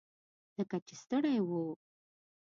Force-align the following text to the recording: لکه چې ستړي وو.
لکه 0.57 0.77
چې 0.87 0.93
ستړي 1.01 1.37
وو. 1.47 1.65